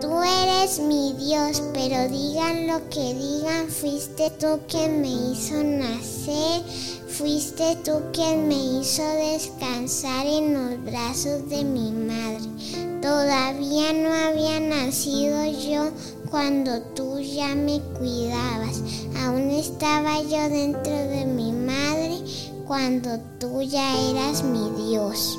[0.00, 6.62] Tú eres mi Dios, pero digan lo que digan, fuiste tú quien me hizo nacer,
[7.08, 13.00] fuiste tú quien me hizo descansar en los brazos de mi madre.
[13.00, 15.90] Todavía no había nacido yo
[16.30, 18.82] cuando tú ya me cuidabas.
[19.24, 22.20] Aún estaba yo dentro de mi madre
[22.66, 25.38] cuando tú ya eras mi Dios.